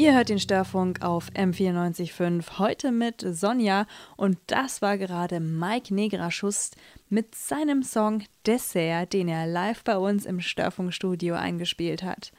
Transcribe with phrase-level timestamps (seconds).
[0.00, 3.84] Ihr hört den Störfunk auf M94.5 heute mit Sonja
[4.16, 6.70] und das war gerade Mike Negraschuss
[7.10, 12.32] mit seinem Song Dessert, den er live bei uns im Störfunkstudio eingespielt hat.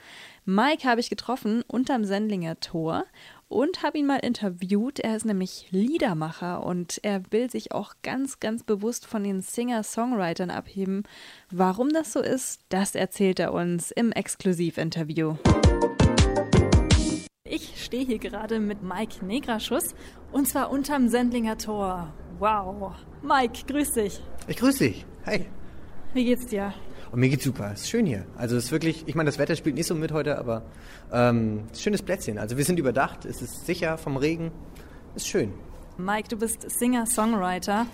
[0.44, 3.06] Mike habe ich getroffen unterm Sendlinger Tor
[3.48, 5.00] und habe ihn mal interviewt.
[5.00, 10.50] Er ist nämlich Liedermacher und er will sich auch ganz, ganz bewusst von den Singer-Songwritern
[10.50, 11.04] abheben.
[11.52, 15.36] Warum das so ist, das erzählt er uns im Exklusivinterview.
[17.54, 19.94] Ich stehe hier gerade mit Mike Negraschuss
[20.32, 22.14] und zwar unterm Sendlinger Tor.
[22.40, 22.94] Wow.
[23.22, 24.24] Mike, grüß dich.
[24.48, 25.06] Ich grüße dich.
[25.24, 25.48] Hey.
[26.14, 26.74] Wie geht's dir?
[27.12, 27.72] Und mir geht's super.
[27.74, 28.26] Es ist schön hier.
[28.38, 30.64] Also es ist wirklich, ich meine, das Wetter spielt nicht so mit heute, aber
[31.12, 32.38] ähm, es ist ein schönes Plätzchen.
[32.38, 34.54] Also wir sind überdacht, es ist sicher vom Regen.
[35.18, 35.54] Ist schön.
[35.98, 37.86] Mike, du bist Singer-Songwriter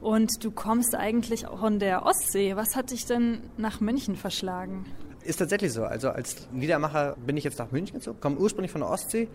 [0.00, 2.56] und du kommst eigentlich auch von der Ostsee.
[2.56, 4.86] Was hat dich denn nach München verschlagen?
[5.26, 5.84] Ist tatsächlich so.
[5.84, 9.28] Also als Liedermacher bin ich jetzt nach München gezogen, komme ursprünglich von der Ostsee,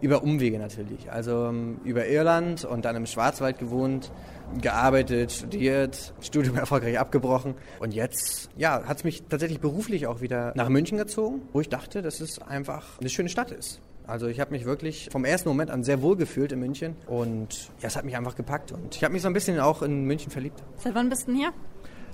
[0.00, 1.10] über Umwege natürlich.
[1.10, 4.12] Also ähm, über Irland und dann im Schwarzwald gewohnt,
[4.60, 7.54] gearbeitet, studiert, Studium erfolgreich abgebrochen.
[7.80, 11.68] Und jetzt, ja, hat es mich tatsächlich beruflich auch wieder nach München gezogen, wo ich
[11.68, 13.80] dachte, dass es einfach eine schöne Stadt ist.
[14.06, 17.70] Also ich habe mich wirklich vom ersten Moment an sehr wohl gefühlt in München und
[17.80, 20.04] ja, es hat mich einfach gepackt und ich habe mich so ein bisschen auch in
[20.04, 20.62] München verliebt.
[20.78, 21.52] Seit wann bist du denn hier?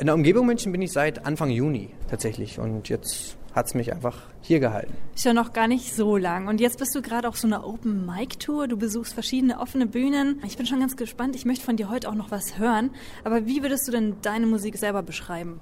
[0.00, 3.92] In der Umgebung München bin ich seit Anfang Juni tatsächlich und jetzt hat es mich
[3.92, 4.92] einfach hier gehalten.
[5.14, 6.48] Ist ja noch gar nicht so lang.
[6.48, 8.67] Und jetzt bist du gerade auf so einer Open Mic Tour.
[8.67, 10.42] Du besuchst verschiedene offene Bühnen.
[10.45, 11.36] Ich bin schon ganz gespannt.
[11.36, 12.91] Ich möchte von dir heute auch noch was hören.
[13.23, 15.61] Aber wie würdest du denn deine Musik selber beschreiben?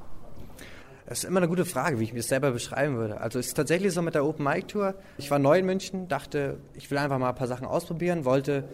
[1.06, 3.20] Das ist immer eine gute Frage, wie ich mir selber beschreiben würde.
[3.20, 4.94] Also es ist tatsächlich so mit der Open Mic Tour.
[5.18, 8.66] Ich war neu in München, dachte, ich will einfach mal ein paar Sachen ausprobieren, wollte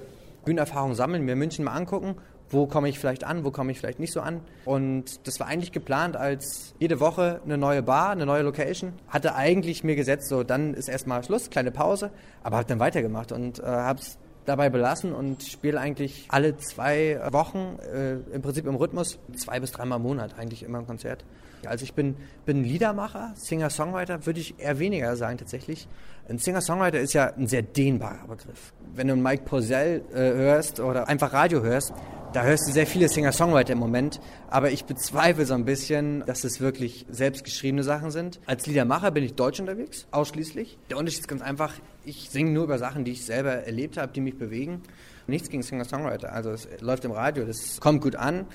[0.44, 2.14] Bühnenerfahrung sammeln, mir München mal angucken
[2.50, 4.40] wo komme ich vielleicht an, wo komme ich vielleicht nicht so an.
[4.64, 8.92] Und das war eigentlich geplant als jede Woche eine neue Bar, eine neue Location.
[9.08, 12.10] Hatte eigentlich mir gesetzt, so dann ist erstmal Schluss, kleine Pause,
[12.42, 14.18] aber habe dann weitergemacht und äh, habe es
[14.48, 19.72] dabei belassen und spiele eigentlich alle zwei Wochen, äh, im Prinzip im Rhythmus, zwei bis
[19.72, 21.24] dreimal im Monat eigentlich immer ein Konzert.
[21.66, 25.88] Also ich bin, bin Liedermacher, Singer-Songwriter würde ich eher weniger sagen tatsächlich.
[26.28, 28.72] Ein Singer-Songwriter ist ja ein sehr dehnbarer Begriff.
[28.94, 31.92] Wenn du Mike Posell äh, hörst oder einfach Radio hörst,
[32.32, 36.44] da hörst du sehr viele Singer-Songwriter im Moment, aber ich bezweifle so ein bisschen, dass
[36.44, 38.40] es wirklich selbstgeschriebene Sachen sind.
[38.46, 40.78] Als Liedermacher bin ich deutsch unterwegs, ausschließlich.
[40.90, 41.74] Der Unterschied ist ganz einfach,
[42.04, 44.82] ich singe nur über Sachen, die ich selber erlebt habe, die mich bewegen.
[45.26, 48.46] Nichts gegen Singer-Songwriter, also es läuft im Radio, das kommt gut an.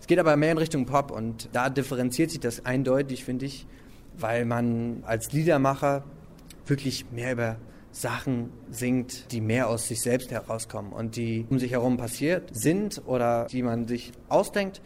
[0.00, 3.66] Es geht aber mehr in Richtung Pop und da differenziert sich das eindeutig, finde ich,
[4.16, 6.04] weil man als Liedermacher
[6.66, 7.56] wirklich mehr über
[7.90, 13.02] Sachen singt, die mehr aus sich selbst herauskommen und die um sich herum passiert sind
[13.06, 14.80] oder die man sich ausdenkt.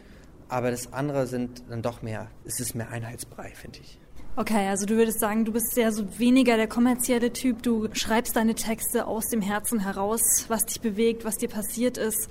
[0.49, 3.99] Aber das andere sind dann doch mehr, es ist mehr Einheitsbrei, finde ich.
[4.35, 7.63] Okay, also du würdest sagen, du bist sehr so weniger der kommerzielle Typ.
[7.63, 12.29] Du schreibst deine Texte aus dem Herzen heraus, was dich bewegt, was dir passiert ist.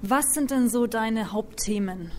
[0.00, 2.12] Was sind denn so deine Hauptthemen?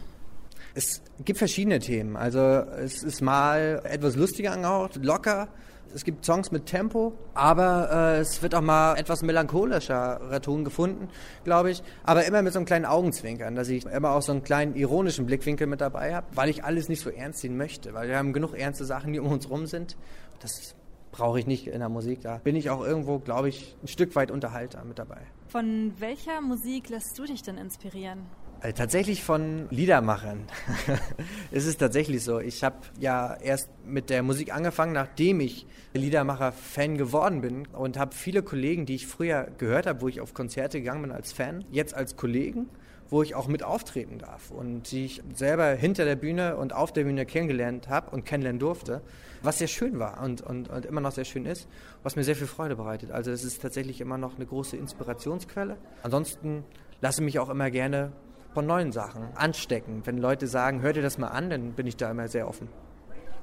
[0.76, 2.18] Es gibt verschiedene Themen.
[2.18, 5.48] Also es ist mal etwas lustiger angehaucht, locker,
[5.94, 11.10] es gibt Songs mit Tempo, aber äh, es wird auch mal etwas melancholischer Ton gefunden,
[11.44, 11.84] glaube ich.
[12.04, 15.26] Aber immer mit so einem kleinen Augenzwinkern, dass ich immer auch so einen kleinen ironischen
[15.26, 17.94] Blickwinkel mit dabei habe, weil ich alles nicht so ernst sehen möchte.
[17.94, 19.96] Weil wir haben genug ernste Sachen, die um uns rum sind.
[20.40, 20.76] Das
[21.12, 22.22] brauche ich nicht in der Musik.
[22.22, 25.22] Da bin ich auch irgendwo, glaube ich, ein Stück weit Unterhalter mit dabei.
[25.48, 28.26] Von welcher Musik lässt du dich denn inspirieren?
[28.66, 30.48] Äh, tatsächlich von Liedermachern.
[31.52, 32.40] es ist tatsächlich so.
[32.40, 38.16] Ich habe ja erst mit der Musik angefangen, nachdem ich Liedermacher-Fan geworden bin und habe
[38.16, 41.64] viele Kollegen, die ich früher gehört habe, wo ich auf Konzerte gegangen bin als Fan,
[41.72, 42.68] jetzt als Kollegen,
[43.08, 46.92] wo ich auch mit auftreten darf und die ich selber hinter der Bühne und auf
[46.92, 49.04] der Bühne kennengelernt habe und kennenlernen durfte,
[49.44, 51.68] was sehr schön war und, und, und immer noch sehr schön ist,
[52.02, 53.12] was mir sehr viel Freude bereitet.
[53.12, 55.78] Also es ist tatsächlich immer noch eine große Inspirationsquelle.
[56.02, 56.64] Ansonsten
[57.00, 58.12] lasse ich mich auch immer gerne
[58.56, 60.02] von neuen Sachen anstecken.
[60.06, 62.70] Wenn Leute sagen, hör dir das mal an, dann bin ich da immer sehr offen.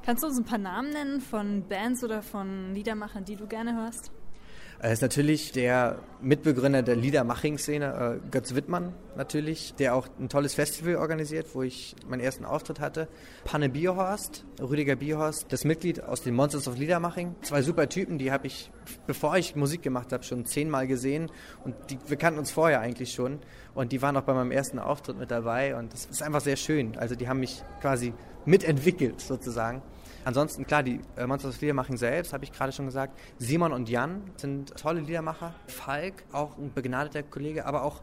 [0.02, 3.76] Kannst du uns ein paar Namen nennen von Bands oder von Liedermachern, die du gerne
[3.76, 4.10] hörst?
[4.82, 10.54] Er ist natürlich der Mitbegründer der Liedermaching-Szene, äh, Götz Wittmann natürlich, der auch ein tolles
[10.54, 13.06] Festival organisiert, wo ich meinen ersten Auftritt hatte.
[13.44, 17.36] Panne Bierhorst, Rüdiger Bierhorst, das Mitglied aus den Monsters of Liedermaching.
[17.42, 18.72] Zwei super Typen, die habe ich,
[19.06, 21.30] bevor ich Musik gemacht habe, schon zehnmal gesehen
[21.64, 23.38] und die, wir kannten uns vorher eigentlich schon
[23.74, 26.56] und die waren auch bei meinem ersten Auftritt mit dabei und das ist einfach sehr
[26.56, 26.98] schön.
[26.98, 28.14] Also die haben mich quasi
[28.46, 29.80] mitentwickelt sozusagen.
[30.24, 33.18] Ansonsten, klar, die äh, Monsters Liedermachen selbst, habe ich gerade schon gesagt.
[33.38, 35.54] Simon und Jan sind tolle Liedermacher.
[35.66, 38.02] Falk, auch ein begnadeter Kollege, aber auch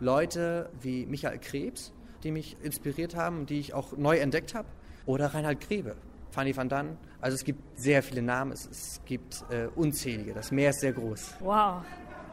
[0.00, 1.92] Leute wie Michael Krebs,
[2.24, 4.66] die mich inspiriert haben, die ich auch neu entdeckt habe.
[5.06, 5.96] Oder Reinhard Grebe,
[6.30, 6.96] Fanny van Dann.
[7.20, 10.32] Also es gibt sehr viele Namen, es, es gibt äh, unzählige.
[10.32, 11.34] Das Meer ist sehr groß.
[11.40, 11.82] Wow,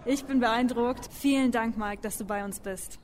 [0.06, 1.10] ich bin beeindruckt.
[1.14, 3.00] Vielen Dank, Mike, dass du bei uns bist.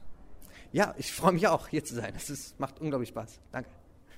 [0.72, 2.14] Ja, ich freue mich auch, hier zu sein.
[2.16, 3.40] Es macht unglaublich Spaß.
[3.52, 3.70] Danke.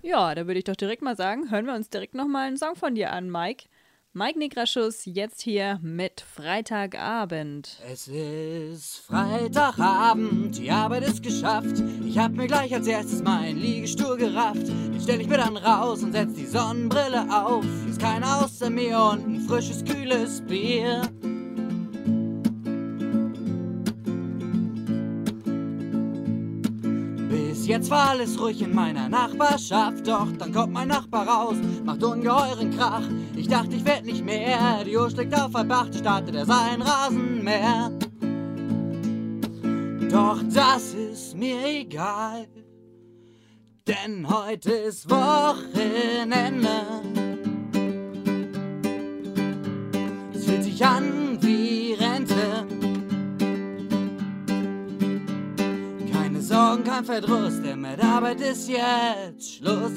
[0.06, 2.76] Ja, da würde ich doch direkt mal sagen, hören wir uns direkt nochmal einen Song
[2.76, 3.66] von dir an, Mike.
[4.14, 7.80] Mike Negraschuss jetzt hier mit Freitagabend.
[7.92, 11.82] Es ist Freitagabend, die Arbeit ist geschafft.
[12.06, 14.68] Ich hab mir gleich als erstes meinen Liegestuhl gerafft.
[14.68, 17.66] Den stell ich mir dann raus und setz die Sonnenbrille auf.
[17.90, 21.02] Ist keiner außer mir und ein frisches, kühles Bier.
[27.68, 30.08] Jetzt war alles ruhig in meiner Nachbarschaft.
[30.08, 33.08] Doch dann kommt mein Nachbar raus, macht ungeheuren Krach.
[33.36, 34.84] Ich dachte, ich werd nicht mehr.
[34.86, 37.92] Die Uhr schlägt auf halb acht, startet er sein Rasenmäher.
[40.10, 42.48] Doch das ist mir egal.
[43.88, 46.95] Denn heute ist Wochenende.
[56.96, 59.92] Kein Verdruss, denn mit Arbeit ist jetzt Schluss.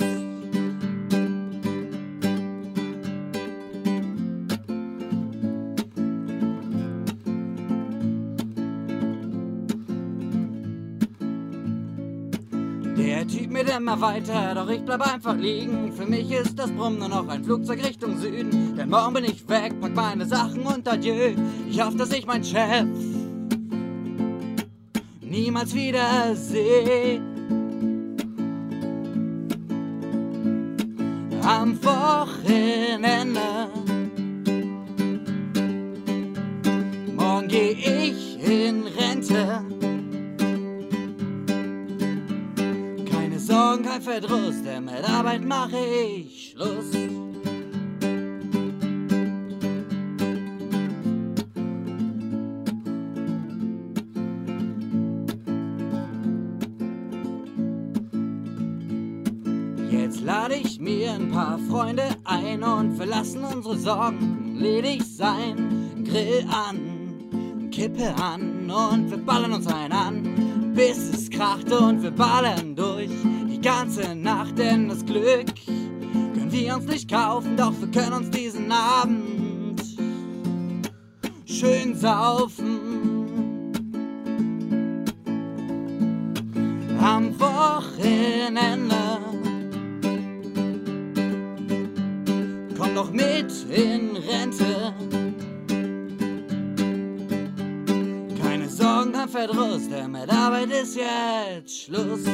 [12.97, 15.93] Der Typ mit immer weiter, doch ich bleib einfach liegen.
[15.93, 18.77] Für mich ist das Brumm nur noch ein Flugzeug Richtung Süden.
[18.77, 21.35] Denn morgen bin ich weg, pack meine Sachen und adieu.
[21.71, 22.87] Ich hoffe, dass ich mein Chef
[25.31, 27.23] niemals wiedersehen.
[31.43, 33.41] Am Wochenende.
[37.17, 39.65] Morgen geh ich in Rente.
[43.11, 47.18] Keine Sorgen, kein Verdruss, denn mit Arbeit mache ich Schluss.
[60.49, 66.05] Lade ich mir ein paar Freunde ein und wir unsere Sorgen ledig sein.
[66.05, 72.13] Grill an, Kippe an und wir ballern uns ein an, bis es kracht und wir
[72.13, 73.11] ballern durch
[73.51, 78.31] die ganze Nacht, denn das Glück können wir uns nicht kaufen, doch wir können uns
[78.31, 79.83] diesen Abend
[81.45, 82.81] schön saufen.
[87.01, 88.98] Am Wochenende
[99.39, 102.25] Verdruss, denn mit Arbeit ist jetzt Schluss.